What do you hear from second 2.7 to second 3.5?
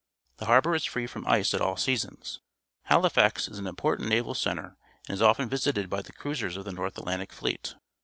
Halifax